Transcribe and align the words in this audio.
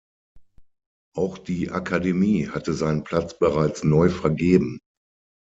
Auch 1.15 1.37
die 1.37 1.69
Akademie 1.69 2.47
hatte 2.49 2.73
seinen 2.73 3.03
Platz 3.03 3.37
bereits 3.37 3.83
neu 3.83 4.09
vergeben. 4.09 4.79